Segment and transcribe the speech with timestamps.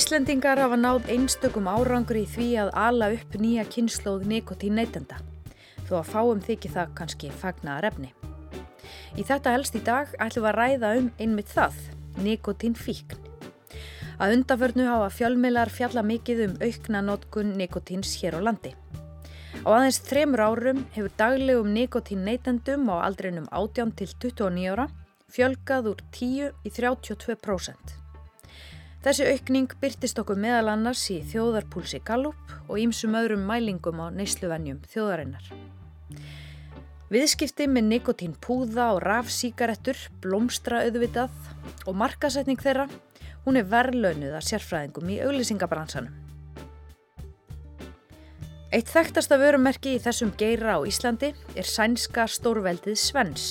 [0.00, 5.18] Íslendingar hafa náð einstökum árangur í því að ala upp nýja kynnslóð nikotín neytenda,
[5.84, 8.08] þó að fáum þykir það kannski fagnaðar efni.
[9.20, 11.76] Í þetta helst í dag ætlum við að ræða um einmitt það,
[12.24, 13.20] nikotín fíkn.
[14.16, 18.72] Að undaförnu hafa fjölmeilar fjalla mikið um aukna notkun nikotíns hér á landi.
[18.72, 24.88] Á aðeins þremur árum hefur daglegum nikotín neytendum á aldrinum 18 til 29 ára
[25.28, 27.99] fjölgað úr 10 í 32%.
[29.00, 34.82] Þessi aukning byrtist okkur meðal annars í þjóðarpúlsi Gallup og ímsum öðrum mælingum á neysluvennjum
[34.92, 35.46] þjóðarinnar.
[37.10, 41.32] Viðskipti með nikotín púða og rafsíkarettur, blómstra auðvitað
[41.88, 42.84] og markasetning þeirra,
[43.46, 46.12] hún er verðlaunuð að sérfræðingum í auglýsingabransanum.
[48.70, 53.48] Eitt þekktasta vörumerki í þessum geira á Íslandi er sænska stórveldið Svens.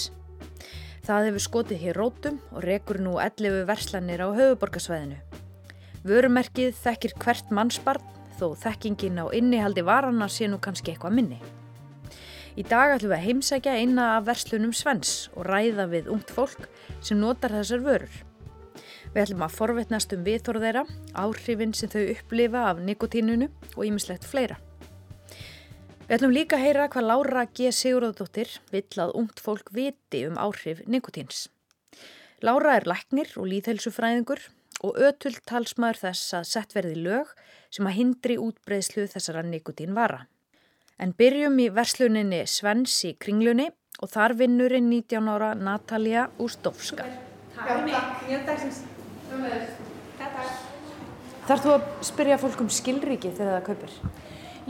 [1.10, 5.20] Það hefur skotið hér rótum og rekur nú 11 verslanir á höfuborgarsvæðinu.
[6.08, 8.03] Vörumerkið þekkir hvert mannsbarn
[8.39, 11.39] þó þekkingin á innihaldi varana sé nú kannski eitthvað minni.
[12.55, 16.70] Í dag ætlum við að heimsækja eina af verslunum Svens og ræða við ungt fólk
[17.03, 18.16] sem notar þessar vörur.
[19.11, 20.83] Við ætlum að forvetnast um viðþóru þeirra,
[21.20, 24.59] áhrifin sem þau upplifa af nikotínunu og ýmislegt fleira.
[26.05, 27.73] Við ætlum líka að heyra hvað Lára G.
[27.75, 31.50] Sigurðardóttir vill að ungt fólk viti um áhrif nikotíns.
[32.39, 34.47] Lára er læknir og líðhelsufræðingur
[34.86, 37.32] og ötul talsmaður þess að sett verði lög
[37.74, 40.24] sem að hindri útbreyslu þessara nikotínvara.
[41.00, 43.70] En byrjum í versluninni Svens í kringlunni
[44.00, 47.08] og þar vinnurinn 19 ára Natalia Ústofska.
[51.50, 53.96] Þarf þú að spyrja fólk um skilriki þegar það kaupir?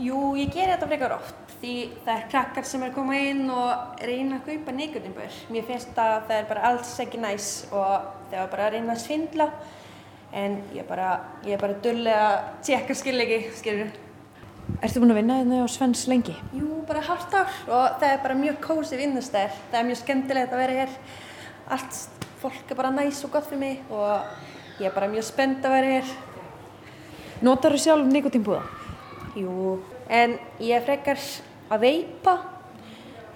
[0.00, 1.74] Jú, ég ger þetta frekar oft því
[2.06, 5.34] það er krakkar sem er að koma inn og reyna að kaupa nikotinbör.
[5.52, 8.94] Mér finnst að það er bara alls ekki næs og það er bara að reyna
[8.94, 9.50] að svindla
[10.32, 11.10] en ég er bara,
[11.44, 13.90] ég er bara dullega að tjekka skilegi, skilur.
[14.78, 16.36] Ertu búin að vinna hérna á Svens lengi?
[16.54, 19.56] Jú, bara halvt ár og það er bara mjög kósi vinnustæðir.
[19.72, 20.94] Það er mjög skemmtilegt að vera hér.
[21.74, 25.66] Allt fólk er bara næs og gott fyrir mig og ég er bara mjög spennt
[25.66, 26.14] að vera hér.
[27.42, 28.62] Notar þú sjálf nikotinbúða?
[29.36, 31.20] Jú, en ég frekar
[31.70, 32.36] að veipa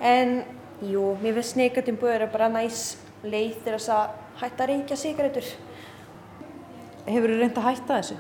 [0.00, 0.43] en
[0.84, 2.94] jú, mér finnst nikotinbúður bara næs
[3.25, 5.54] leið til þess að hætta að reykja sigarettur.
[7.04, 8.15] Hefur þú reynd að hætta þessu?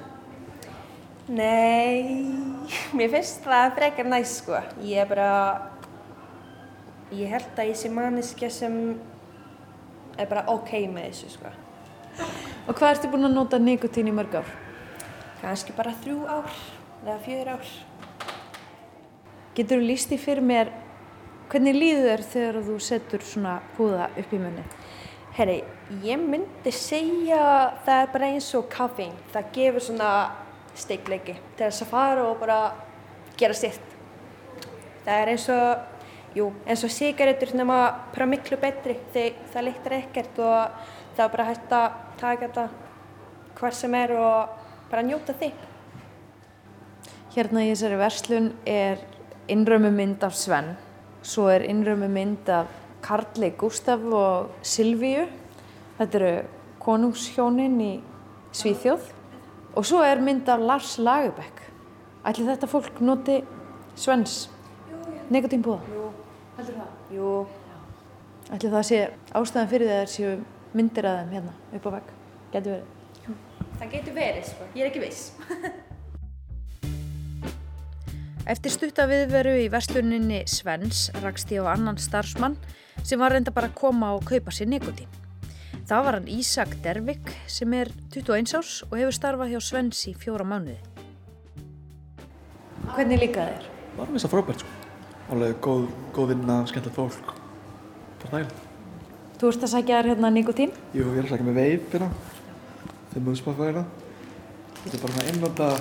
[1.32, 2.26] Nei,
[2.92, 4.58] mér finnst það frekar næs sko.
[4.84, 5.28] Ég er bara,
[7.16, 8.76] ég held að ég sé manniska sem
[10.20, 11.54] er bara ok með þessu sko.
[12.68, 14.52] Og hvað ertu búin að nota nikotín í mörg ár?
[15.40, 16.52] Kanski bara þrjú ár
[17.06, 17.74] eða fjögur ár.
[19.56, 20.74] Getur þú líst í fyrir mér
[21.48, 24.64] hvernig líður þér þegar þú setur svona húða upp í munni?
[25.34, 25.64] Herri,
[26.06, 27.38] ég myndi segja
[27.82, 29.14] það er bara eins og kaffing.
[29.34, 30.10] Það gefur svona
[30.78, 32.58] steikleiki til þess að fara og bara
[33.40, 33.96] gera sitt.
[35.02, 36.04] Það er eins og,
[36.38, 37.78] jú, eins og sigarettur nema
[38.14, 40.86] bara miklu betri þegar það leiktar ekkert og
[41.16, 42.68] það er bara hægt að taka þetta
[43.58, 44.54] hver sem er og
[44.94, 45.50] bara njóta því.
[47.34, 49.02] Hérna í þessari verslun er
[49.50, 50.76] innrömmu mynd af Sven,
[51.26, 55.26] svo er innrömmu mynd af Karli Gustaf og Silvíu.
[55.98, 56.32] Þetta eru
[56.82, 57.92] konungshjónin í
[58.54, 59.10] Svíþjóð
[59.74, 61.62] og svo er mynd af Lars Lagerbäck.
[62.24, 63.42] Ætli þetta fólk noti
[64.00, 64.48] Svens
[65.30, 65.80] negatínbúða?
[65.92, 66.08] Jú.
[66.56, 66.90] Heldur það?
[67.14, 67.30] Jú.
[68.54, 69.00] Ætli það sé
[69.34, 70.34] ástæðan fyrir það að séu
[70.74, 72.12] myndir að þeim hérna upp á vegg?
[72.54, 72.92] Getur verið?
[73.74, 74.70] Það getur verið, sko.
[74.74, 75.32] Ég er ekki viss.
[78.44, 82.58] Eftir stutta viðveru í versluninni Svens rakst ég á annan starfsmann
[83.00, 85.08] sem var reynda bara að koma og kaupa sér nikotín.
[85.88, 90.12] Það var hann Ísak Dervik sem er 21 árs og hefur starfað hjá Svens í
[90.16, 90.76] fjóra mánuði.
[92.92, 93.70] Hvernig líkaði þér?
[93.96, 94.76] Var mest að frábært sko.
[95.32, 97.32] Alveg góð, góð vinna, skemmtilegt fólk.
[98.26, 98.62] Bara dæl.
[99.40, 100.76] Þú ert að sækja þér hérna nikotín?
[100.92, 102.12] Jú, ég er að sækja með veip hérna.
[103.14, 103.88] Þeim múið spáfæðina.
[104.84, 105.72] Þetta er bara svona einlanda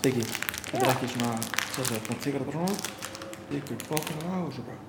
[0.00, 0.24] steiki.
[0.66, 2.84] Þetta er ekki svona, það tekur þetta bara svona út.
[3.56, 4.80] Ykkur bókina á og svo bara.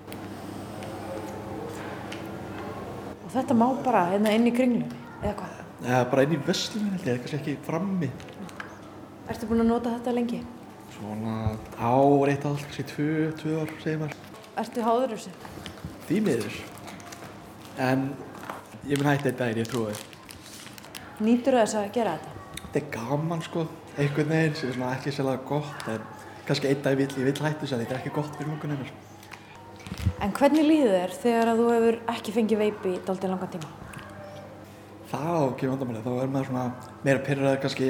[3.28, 5.58] Og þetta má bara hérna inn í kringlunni, eða hvað?
[5.84, 8.10] Eða bara inn í vestlunum held ég, kannski ekki frammi.
[9.28, 10.40] Ertu búin að nota þetta lengi?
[10.96, 11.36] Svona
[11.76, 13.10] ár, eitt allt, kannski tvö,
[13.42, 14.18] tvö ár, segir maður.
[14.64, 15.36] Ertu háður þessu?
[16.08, 16.60] Því miður.
[17.78, 18.08] En
[18.88, 19.98] ég mun hætti þetta daginn, ég trúi.
[21.28, 22.62] Nýtur þess að gera þetta?
[22.62, 23.68] Þetta er gaman sko,
[23.98, 26.16] einhvern veginn sem er svona ekki sérlega gott en
[26.48, 28.92] kannski einn dag ég vill hættu þess að þetta er ekki gott fyrir lungunum mér.
[30.24, 33.70] En hvernig líður þér þegar að þú hefur ekki fengið veipi í daldið langan tíma?
[35.08, 35.28] Þá
[35.60, 36.66] kemur vandamáli, þá er maður svona
[37.06, 37.90] meira pyrraður kannski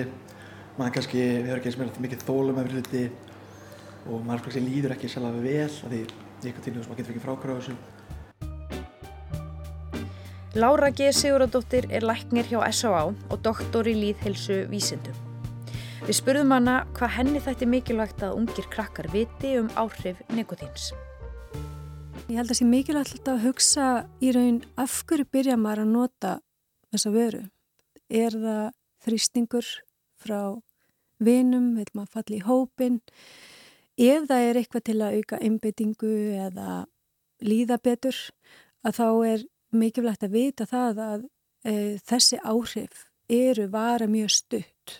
[0.78, 3.04] maður kannski hefur ekki eins meira mikið þólum eftir hluti
[4.08, 6.02] og maður kannski líður ekki sjálf vel af því
[6.44, 7.76] eitthvað tílu sem maður getur ekki frákvæða þessu.
[10.58, 11.12] Lára G.
[11.14, 13.06] Siguradóttir er læknir hjá S.A.A.
[13.14, 15.27] og doktor í líðhelsu vísindum.
[16.06, 20.92] Við spurðum hana hvað henni þætti mikilvægt að ungir krakkar viti um áhrif nikotíns.
[22.28, 23.88] Ég held að það sé mikilvægt að hugsa
[24.22, 26.34] í raun af hverju byrja maður að nota
[26.92, 27.42] þessa vöru.
[28.14, 28.68] Er það
[29.08, 29.72] þrýstingur
[30.22, 30.42] frá
[31.24, 33.00] vinum, vil maður falli í hópin
[33.98, 36.14] ef það er eitthvað til að auka einbyttingu
[36.46, 36.78] eða
[37.42, 38.22] líða betur
[38.86, 41.28] að þá er mikilvægt að vita það að
[41.66, 41.74] e,
[42.06, 45.00] þessi áhrif eru vara mjög stutt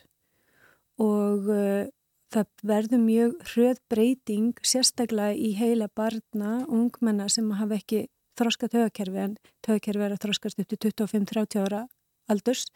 [1.04, 1.88] og e,
[2.34, 8.06] það verður mjög hröð breyting sérstaklega í heila barna og ungmenna sem hafa ekki
[8.38, 11.86] þróska tögakerfi en tögakerfi er að þróskast upp til 25-30 ára
[12.32, 12.68] aldurs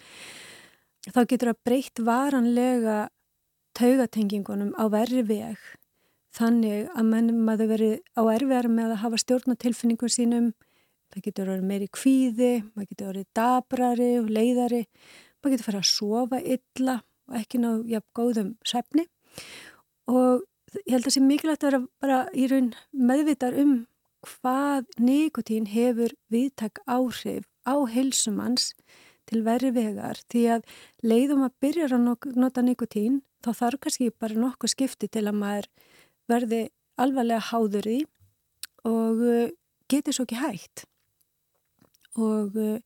[1.09, 2.97] þá getur það breytt varanlega
[3.77, 5.59] taugatengingunum á verri veg.
[6.31, 10.51] Þannig að menn maður verið á erfiðar með að hafa stjórnatilfinningum sínum
[11.11, 14.85] það getur verið meiri kvíði maður getur verið dabrari og leiðari
[15.41, 16.95] maður getur farið að sofa illa
[17.31, 19.07] og ekki ná jafn góðum sefni
[20.11, 20.43] og
[20.83, 23.73] ég held að það sé mikilvægt að vera bara í raun meðvitar um
[24.27, 28.71] hvað nikotín hefur viðtak áhrif á heilsumanns
[29.29, 30.65] til verri vegar því að
[31.05, 35.69] leiðum að byrja að nota nikotín þá þarf kannski bara nokkuð skipti til að maður
[36.29, 36.61] verði
[37.01, 37.99] alvarlega háður í
[38.87, 39.49] og uh,
[39.91, 40.85] geti svo ekki hægt.
[42.19, 42.77] Og uh,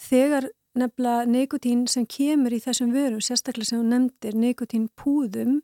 [0.00, 5.60] þegar nefnilega nikotín sem kemur í þessum vörum, sérstaklega sem hún nefndir nikotín púðum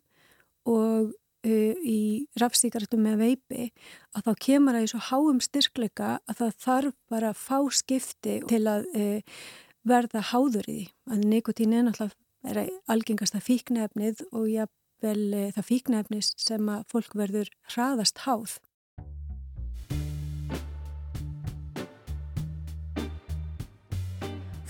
[0.68, 3.70] og uh, í rafstíkartum með veipi,
[4.14, 8.40] að þá kemur það í svo háum styrkleika að það þarf bara að fá skipti
[8.50, 9.44] til að uh,
[9.88, 10.88] verða háður í því.
[11.10, 17.16] Að nikotín er náttúrulega er algengasta fíknefnið og jafnvel e, það fíknefnis sem að fólk
[17.18, 18.58] verður hraðast háð.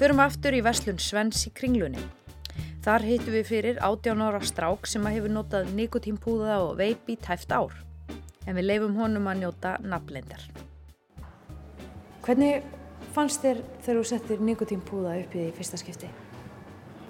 [0.00, 2.00] Förum aftur í Veslun Svens í kringlunni.
[2.80, 7.52] Þar hittum við fyrir 18 ára strák sem að hefur notað nikotínpúða og veipi tæft
[7.52, 7.74] ár.
[8.48, 10.46] En við leifum honum að njóta nafnleindar.
[12.24, 12.64] Hvernig
[13.12, 16.08] fannst þér þegar þú settir nikotínpúða upp í fyrsta skipti?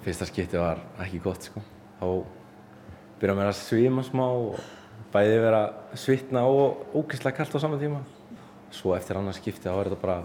[0.03, 1.63] fyrsta skipti var ekki gott sko.
[2.03, 2.05] Þá
[3.23, 4.61] byrjaði mér að svima smá og
[5.15, 5.65] bæði vera
[5.95, 8.03] svitna og ógeðslega kallt á saman tíma.
[8.67, 10.23] Svo eftir annars skipti þá er þetta bara,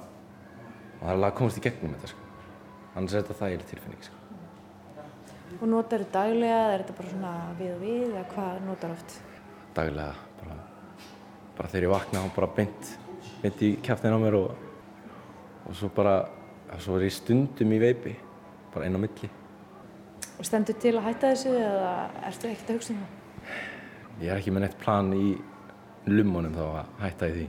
[0.98, 2.25] það er alveg að komast í gegnum þetta sko.
[2.96, 4.22] Annars er þetta þægileg tilfinning sko.
[5.56, 8.94] Og notar þú daglega eða er þetta bara svona við og við eða hvað notar
[8.94, 9.16] oft?
[9.76, 10.56] Daglega, bara,
[11.58, 12.90] bara þegar ég vakna þá bara beint,
[13.42, 14.64] beint í kæftin á mér og,
[15.68, 16.16] og svo bara,
[16.80, 18.16] svo er ég stundum í veipi,
[18.72, 19.32] bara einn á milli.
[20.36, 21.94] Og stendur til að hætta þessu eða
[22.30, 23.54] ertu ekkert að hugsa um það?
[24.24, 25.34] Ég er ekki með neitt plan í
[26.08, 27.48] lumunum þá að hætta í því.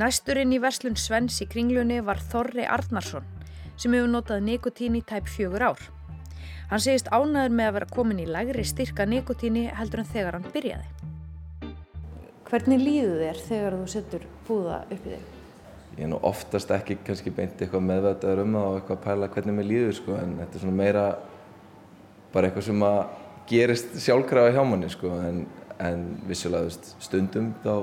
[0.00, 3.36] Næsturinn í verslun Svens í kringlunni var Þorri Arnarsson
[3.80, 5.82] sem hefur notað nikotín í tæp fjögur ár.
[6.70, 10.48] Hann segist ánaður með að vera komin í lægri styrka nikotíni heldur en þegar hann
[10.54, 10.88] byrjaði.
[12.50, 15.28] Hvernig líðu þér þegar þú setur búða upp í þig?
[16.00, 19.28] ég er nú oftast ekki kannski beint eitthvað meðvætaður um það og eitthvað að pæla
[19.34, 21.02] hvernig mér líður sko en þetta er svona meira
[22.32, 23.00] bara eitthvað sem að
[23.50, 25.42] gerist sjálfkrafa hjá manni sko en,
[25.82, 27.74] en vissulega veist, stundum þá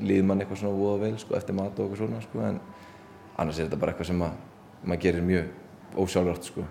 [0.00, 2.60] líður mann eitthvað svona voða vel sko eftir mat og eitthvað svona sko en
[3.34, 4.38] annars er þetta bara eitthvað sem að
[4.84, 6.66] maður gerir mjög ósjálfrátt sko.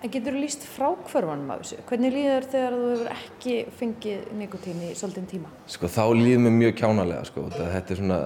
[0.00, 1.80] En getur þú líst frákvörfanum af þessu?
[1.90, 5.50] Hvernig líður þegar þú hefur ekki fengið nikotín í svolítinn tíma?
[5.68, 8.20] Sko þá líður mér mjög kjánalega sko þetta er svona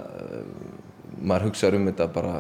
[1.25, 2.35] maður hugsaður um þetta bara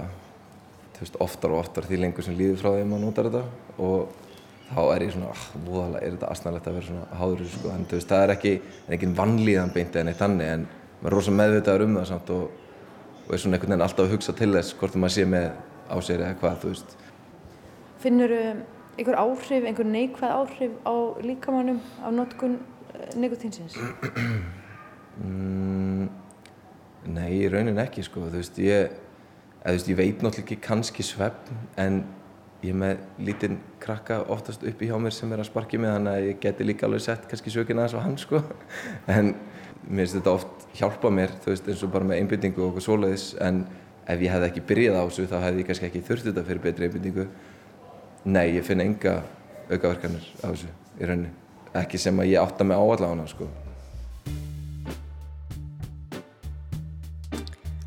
[1.00, 3.42] veist, oftar og oftar því lengur sem líður frá því að maður notar þetta
[3.84, 4.22] og
[4.70, 7.86] þá er ég svona, ah, voðalega, er þetta asnæðilegt að vera svona háður sko, en
[7.90, 8.54] veist, það er ekki,
[8.86, 10.66] er ekki vannlíðan beint eða neitt þannig en
[11.02, 12.44] maður er rosalega meðvitaður um það samt og,
[13.24, 15.48] og er svona einhvern veginn alltaf að hugsa til þess hvort maður sé með
[15.90, 16.96] á sér eða hvað, þú veist.
[18.04, 18.34] Finnur
[18.98, 22.58] einhver áhrif, einhver neikvæð áhrif á líkamannum á notkun
[22.94, 23.78] eh, nikotínsins?
[25.22, 26.08] mm,
[27.04, 28.92] Nei, í raunin ekki sko, þú veist, ég,
[29.60, 31.98] eða, þú veist, ég veit náttúrulega ekki kannski svefn en
[32.64, 36.14] ég er með lítinn krakka oftast uppi hjá mér sem er að sparki mig þannig
[36.14, 38.40] að ég geti líka alveg sett kannski sökina aðeins á hann sko
[39.14, 39.34] en
[39.84, 42.86] mér finnst þetta oft hjálpa mér, þú veist, eins og bara með einbindingu og okkur
[42.86, 43.66] svoleiðis en
[44.08, 46.62] ef ég hefði ekki byrjað á þessu þá hefði ég kannski ekki þurft þetta fyrir
[46.64, 47.26] betri einbindingu.
[48.24, 49.18] Nei, ég finn enga
[49.70, 50.70] aukaverkanir á þessu
[51.00, 51.30] í rauninni,
[51.76, 53.48] ekki sem að ég átta mig á allavega sko.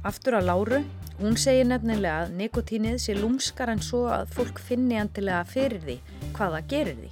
[0.07, 0.81] Aftur að Láru,
[1.19, 5.97] hún segir nefnilega að nikotínið sé lúmskar en svo að fólk finni andilega fyrir því
[6.37, 7.11] hvað það gerir því.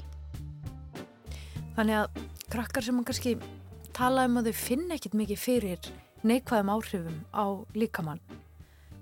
[1.75, 2.21] Þannig að
[2.53, 3.35] krakkar sem kannski
[3.95, 5.89] tala um að þau finna ekkit mikið fyrir
[6.25, 7.45] neikvæðum áhrifum á
[7.75, 8.21] líkamann,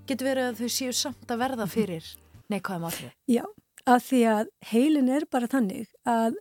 [0.10, 2.07] getur verið að þau séu samt að verða fyrir
[2.51, 3.13] neikvæðum áhrifum?
[3.29, 3.43] Já,
[3.88, 6.39] af því að heilin er bara þannig að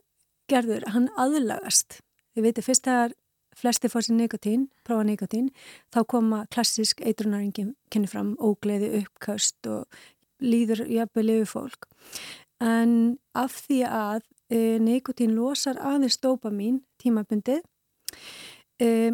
[0.51, 1.99] gerður, hann aðlagast.
[2.33, 3.15] Þið veitir, fyrst þegar
[3.57, 5.51] flesti fór sér nikotín, prófa nikotín,
[5.93, 9.85] þá koma klassisk eitrunaringin kynni fram, ógleði, uppkast og
[10.43, 11.87] líður jafnveg liðu fólk.
[12.63, 17.61] En af því að e, nikotín losar aðeins dopamin tímabundið,
[18.81, 19.13] e,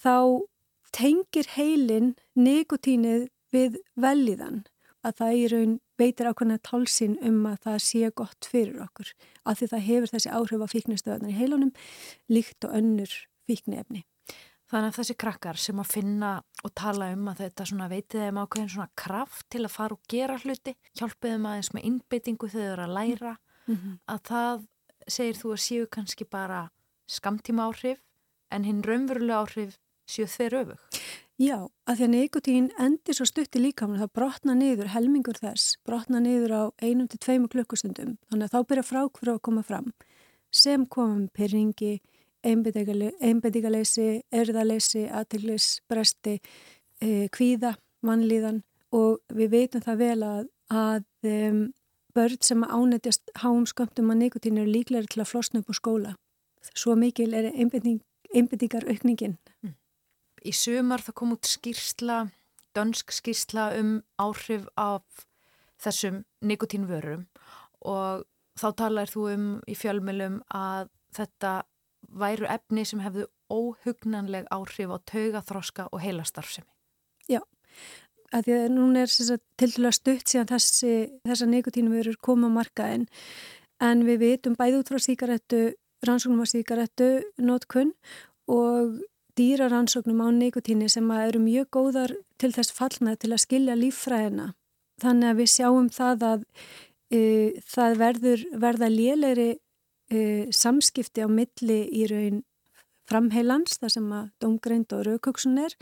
[0.00, 0.46] þá
[0.94, 4.62] tengir heilin nikotínið við velíðan
[5.06, 9.12] að það í raun veitir ákveðna tálsin um að það sé gott fyrir okkur
[9.44, 11.72] af því það hefur þessi áhrif á fíknistöðunar í heilunum
[12.32, 13.14] líkt og önnur
[13.48, 14.04] fíknefni.
[14.70, 18.68] Þannig að þessi krakkar sem að finna og tala um að þetta veitið þeim ákveðin
[18.70, 22.72] svona kraft til að fara og gera hluti, hjálpið þeim aðeins með innbyttingu þegar þau
[22.76, 23.32] eru að læra,
[23.66, 23.98] mm -hmm.
[24.06, 24.66] að það
[25.08, 26.70] segir þú að séu kannski bara
[27.08, 27.98] skamtíma áhrif
[28.50, 30.89] en hinn raunverulega áhrif séu þeir öfug.
[31.40, 31.56] Já,
[31.88, 36.52] að því að nikotín endir svo stutti líkamann, það brotna niður, helmingur þess, brotna niður
[36.52, 39.86] á einum til tveimu klukkustundum, þannig að þá byrja frákvöru að koma fram
[40.52, 42.02] sem komum pyrringi,
[42.44, 46.36] einbedígaleysi, erðaleysi, aðteglisbresti,
[47.00, 47.72] e, kvíða,
[48.04, 48.60] vannlíðan
[48.92, 51.66] og við veitum það vel að, að um,
[52.16, 56.16] börn sem ánættjast háum skömmtum að nikotín eru líklega til að flosna upp á skóla.
[56.74, 59.38] Svo mikil er einbedígar aukningin.
[59.64, 59.79] Mm
[60.44, 62.20] í sumar það kom út skýrsla,
[62.76, 65.26] dönsk skýrsla um áhrif af
[65.80, 67.26] þessum nikotínvörum
[67.88, 68.26] og
[68.60, 71.54] þá talar þú um í fjölmjölum að þetta
[72.10, 76.68] væru efni sem hefðu óhugnanleg áhrif á taugaþroska og heilastarfsemi.
[77.30, 77.40] Já,
[78.34, 79.14] að því að núna er
[79.58, 80.94] til dæla stutt síðan þessi,
[81.26, 83.08] þessa nikotínvörur koma markaðin
[83.82, 85.62] en við vitum bæði út frá síkarettu,
[86.06, 87.94] rannsóknum á síkarettu, notkunn
[88.50, 89.00] og
[89.40, 94.52] dýraransóknum á nikotíni sem eru mjög góðar til þess fallna til að skilja líffræðina.
[95.00, 96.46] Þannig að við sjáum það að
[97.08, 97.20] e,
[97.64, 99.50] það verður, verða lélegri
[100.12, 100.20] e,
[100.52, 102.42] samskipti á milli í raun
[103.10, 105.74] framheilans, það sem að domgreind og raukuksun er,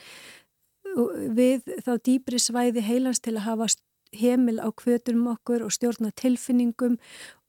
[1.36, 3.68] við þá dýbri svæði heilans til að hafa
[4.16, 6.96] heimil á kvötunum okkur og stjórna tilfinningum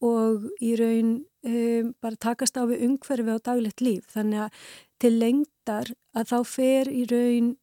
[0.03, 1.13] og í raun
[1.43, 4.09] e, bara takast á við umhverfi á daglegt líf.
[4.13, 4.67] Þannig að
[4.99, 7.55] til lengdar að þá fer í raun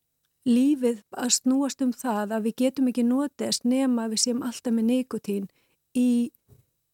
[0.46, 4.90] lífið að snúast um það að við getum ekki notest nema við séum alltaf með
[4.92, 5.48] nikotín
[5.96, 6.30] í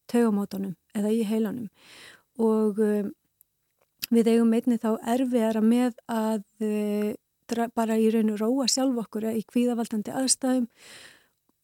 [0.09, 1.69] taugamótonum eða í heilanum
[2.41, 3.11] og um,
[4.13, 7.11] við eigum einni þá erfiðara með að uh,
[7.77, 10.67] bara í raun og róa sjálf okkur í kvíðavaldandi aðstæðum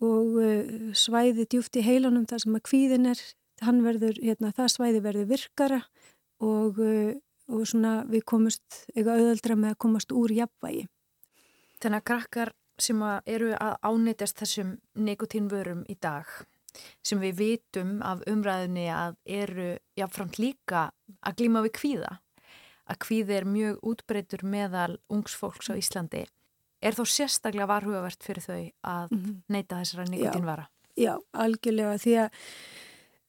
[0.06, 3.24] og uh, svæði djúft í heilanum þar sem að kvíðin er,
[3.62, 5.82] verður, hérna, það svæði verður virkara
[6.40, 7.18] og uh,
[7.50, 10.86] og svona við komumst eitthvað auðvöldra með að komast úr jafnvægi.
[11.82, 16.30] Þannig að krakkar sem að eru að ánitast þessum nikotínvörum í dag
[17.04, 20.90] sem við vitum af umræðinni að eru jáfnframt líka
[21.26, 22.12] að glíma við kvíða
[22.90, 26.24] að kvíði er mjög útbreytur meðal ungsfólks á Íslandi
[26.80, 29.42] er þó sérstaklega varhugavert fyrir þau að mm -hmm.
[29.50, 30.70] neyta þessara nikotínvara?
[30.96, 32.30] Já, já, algjörlega því að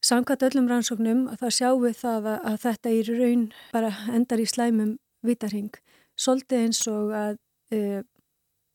[0.00, 4.47] Samkvæmt öllum rannsóknum það sjáum við það að, að þetta í raun bara endar í
[4.49, 4.95] slæmum
[5.28, 5.75] vitarhing.
[6.16, 7.37] Soltið eins og að
[7.76, 8.00] uh,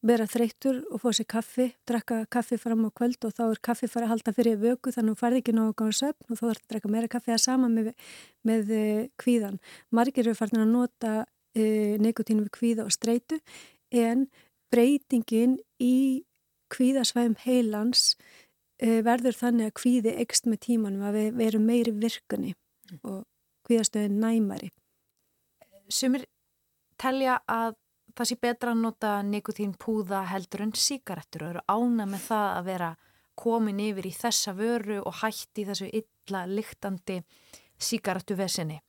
[0.06, 3.90] vera þreyttur og fá sér kaffi, drakka kaffi fram á kvöld og þá er kaffi
[3.90, 6.44] fara að halda fyrir vöku þannig að þú farið ekki nógu gáður söpn og þá
[6.46, 7.92] þarf að drakka meira kaffi að sama með,
[8.46, 9.60] með uh, kvíðan.
[9.90, 13.42] Margir eru farin að nota uh, nikotínu við kvíða og streitu
[13.90, 14.28] en
[14.70, 16.22] breytingin í
[16.70, 18.45] kvíðasvæðum heilans Eh,
[18.80, 23.00] verður þannig að kvíði ekst með tímanum að við verum meiri virkunni mm.
[23.04, 23.24] og
[23.68, 24.72] kvíðastöðin næmari.
[25.90, 26.26] Sumir
[27.00, 27.76] telja að
[28.16, 32.48] það sé betra að nota nikotín púða heldur en síkarettur og eru ána með það
[32.52, 32.90] að vera
[33.36, 37.22] komin yfir í þessa vöru og hætti þessu illa lyktandi
[37.76, 38.80] síkarettu vesinni.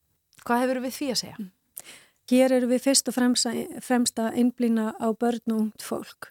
[0.47, 1.38] Hvað hefur við því að segja?
[1.40, 1.52] Mm.
[2.26, 6.31] Hér eru við fyrst og fremsta einblýna á börn og ungt fólk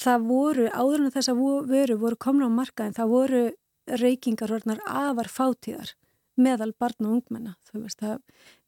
[0.00, 3.42] það voru, áður en þess að veru voru komna á markaðin, það voru
[4.00, 5.94] reykingar orðnar afar fátíðar
[6.40, 7.54] meðal barn og ungmenna.
[7.74, 8.18] Veist, það,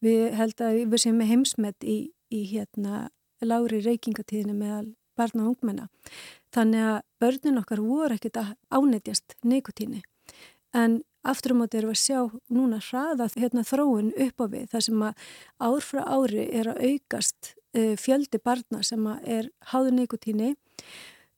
[0.03, 1.97] við held að við séum með heimsmet í,
[2.31, 3.07] í hérna
[3.43, 5.87] lári reykingatíðinu meðal barn og ungmenna.
[6.53, 10.03] Þannig að börnin okkar voru ekkit að ánetjast nikotíni
[10.77, 12.19] en aftur um átti erum við að sjá
[12.53, 15.27] núna hraða hérna, þróun upp á við þar sem að
[15.67, 20.53] ár frá ári er að aukast uh, fjöldi barna sem er háður nikotíni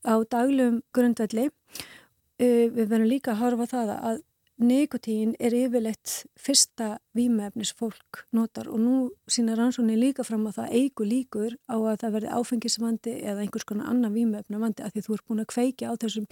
[0.05, 4.25] á daglum grundvelli uh, við verðum líka að horfa það að
[4.59, 8.95] nikotín er yfirleitt fyrsta výmefnis fólk notar og nú
[9.31, 13.67] sína rannsóni líka fram að það eigu líkur á að það verði áfengisvandi eða einhvers
[13.69, 16.27] konar annan výmefna vandi að því þú ert búin að kveikja á þessum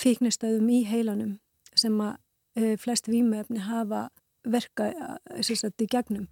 [0.00, 1.36] fíknistöðum í heilanum
[1.76, 2.16] sem að
[2.56, 4.08] e, flest výmefni hafa
[4.48, 4.88] verka
[5.42, 6.28] sagt, í gegnum.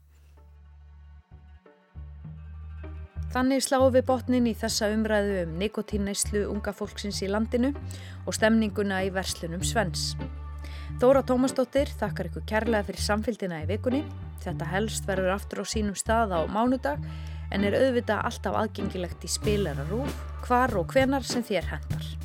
[3.37, 7.69] Þannig sláum við botnin í þessa umræðu um nikotínnæslu unga fólksins í landinu
[8.25, 10.15] og stemninguna í verslunum Svens.
[11.03, 14.07] Þóra Tómasdóttir þakkar ykkur kærlega fyrir samfélgina í vikunni.
[14.41, 17.05] Þetta helst verður aftur á sínum stað á mánudag
[17.53, 20.17] en er auðvitað alltaf aðgengilegt í spilararúf,
[20.49, 22.16] hvar og hvenar sem þér hendar.